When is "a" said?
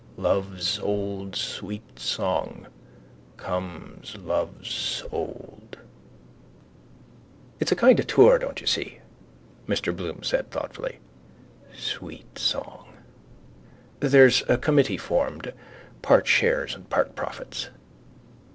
7.71-7.75, 8.05-8.07, 14.49-14.57